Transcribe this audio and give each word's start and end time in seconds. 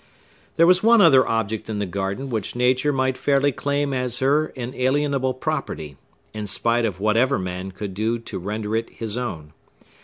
There 0.55 0.65
was 0.65 0.81
one 0.81 0.99
other 0.99 1.27
object 1.27 1.69
in 1.69 1.77
the 1.77 1.85
garden 1.85 2.31
which 2.31 2.55
Nature 2.55 2.91
might 2.91 3.19
fairly 3.19 3.51
claim 3.51 3.93
as 3.93 4.17
her 4.17 4.47
inalienable 4.55 5.35
property, 5.35 5.95
in 6.33 6.47
spite 6.47 6.85
of 6.85 6.99
whatever 6.99 7.37
man 7.37 7.69
could 7.71 7.93
do 7.93 8.17
to 8.17 8.39
render 8.39 8.75
it 8.75 8.89
his 8.89 9.15
own. 9.15 9.53